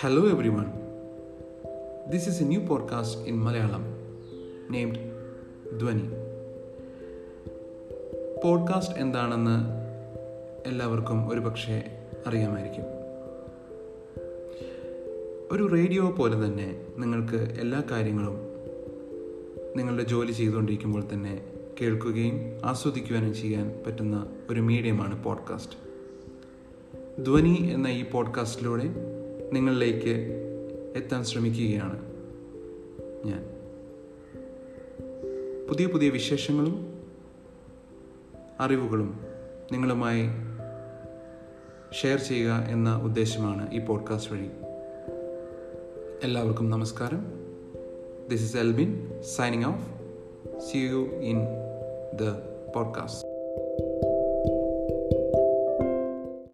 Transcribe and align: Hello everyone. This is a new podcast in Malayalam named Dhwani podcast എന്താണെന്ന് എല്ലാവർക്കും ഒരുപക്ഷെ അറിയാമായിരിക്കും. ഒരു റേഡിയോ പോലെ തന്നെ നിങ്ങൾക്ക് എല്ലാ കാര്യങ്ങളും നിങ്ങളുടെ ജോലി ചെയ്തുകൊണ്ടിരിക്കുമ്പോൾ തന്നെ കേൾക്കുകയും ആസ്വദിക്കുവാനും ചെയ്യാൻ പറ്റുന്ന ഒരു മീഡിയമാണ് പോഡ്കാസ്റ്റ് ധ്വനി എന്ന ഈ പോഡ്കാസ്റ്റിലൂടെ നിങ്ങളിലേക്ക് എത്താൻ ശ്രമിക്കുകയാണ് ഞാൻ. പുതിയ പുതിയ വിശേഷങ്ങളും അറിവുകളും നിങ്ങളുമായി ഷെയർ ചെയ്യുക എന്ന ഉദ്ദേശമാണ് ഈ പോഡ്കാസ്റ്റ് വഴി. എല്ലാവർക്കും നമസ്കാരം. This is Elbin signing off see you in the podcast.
Hello 0.00 0.20
everyone. 0.24 0.70
This 2.12 2.28
is 2.28 2.40
a 2.40 2.48
new 2.50 2.60
podcast 2.60 3.28
in 3.28 3.36
Malayalam 3.46 3.82
named 4.70 4.98
Dhwani 5.78 6.08
podcast 8.44 8.98
എന്താണെന്ന് 8.98 9.56
എല്ലാവർക്കും 10.68 11.28
ഒരുപക്ഷെ 11.28 11.84
അറിയാമായിരിക്കും. 12.26 12.84
ഒരു 15.52 15.68
റേഡിയോ 15.72 16.12
പോലെ 16.12 16.34
തന്നെ 16.34 16.86
നിങ്ങൾക്ക് 16.98 17.54
എല്ലാ 17.60 17.82
കാര്യങ്ങളും 17.90 18.36
നിങ്ങളുടെ 19.76 20.02
ജോലി 20.02 20.32
ചെയ്തുകൊണ്ടിരിക്കുമ്പോൾ 20.32 21.02
തന്നെ 21.12 21.44
കേൾക്കുകയും 21.80 22.60
ആസ്വദിക്കുവാനും 22.64 23.34
ചെയ്യാൻ 23.34 23.82
പറ്റുന്ന 23.86 24.26
ഒരു 24.50 24.60
മീഡിയമാണ് 24.60 25.24
പോഡ്കാസ്റ്റ് 25.24 25.76
ധ്വനി 27.24 27.70
എന്ന 27.72 27.88
ഈ 27.88 28.10
പോഡ്കാസ്റ്റിലൂടെ 28.10 29.12
നിങ്ങളിലേക്ക് 29.52 30.14
എത്താൻ 30.96 31.24
ശ്രമിക്കുകയാണ് 31.24 32.12
ഞാൻ. 33.24 33.42
പുതിയ 35.68 35.86
പുതിയ 35.86 36.08
വിശേഷങ്ങളും 36.08 37.00
അറിവുകളും 38.60 39.20
നിങ്ങളുമായി 39.72 40.26
ഷെയർ 42.02 42.18
ചെയ്യുക 42.18 42.66
എന്ന 42.68 43.00
ഉദ്ദേശമാണ് 43.04 43.74
ഈ 43.74 43.78
പോഡ്കാസ്റ്റ് 43.78 44.32
വഴി. 44.32 44.48
എല്ലാവർക്കും 46.22 46.70
നമസ്കാരം. 46.70 47.26
This 48.30 48.42
is 48.42 48.56
Elbin 48.56 49.20
signing 49.22 49.64
off 49.64 49.92
see 50.60 50.78
you 50.78 50.98
in 51.20 51.40
the 52.16 52.52
podcast. 52.78 53.26